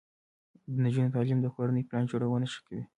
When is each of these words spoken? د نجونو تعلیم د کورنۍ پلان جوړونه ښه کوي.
د 0.71 0.73
نجونو 0.85 1.13
تعلیم 1.15 1.39
د 1.41 1.47
کورنۍ 1.55 1.83
پلان 1.87 2.03
جوړونه 2.11 2.45
ښه 2.53 2.61
کوي. 2.67 2.83